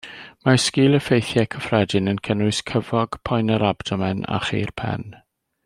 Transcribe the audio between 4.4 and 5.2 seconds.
chur pen.